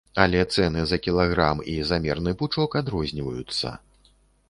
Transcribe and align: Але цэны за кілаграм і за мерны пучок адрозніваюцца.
Але 0.21 0.39
цэны 0.55 0.85
за 0.91 0.99
кілаграм 1.09 1.63
і 1.75 1.77
за 1.91 2.01
мерны 2.07 2.35
пучок 2.43 2.81
адрозніваюцца. 2.83 3.79